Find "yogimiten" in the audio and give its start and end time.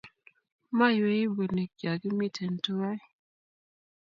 1.85-2.53